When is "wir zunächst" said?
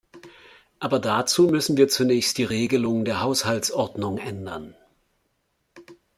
1.77-2.39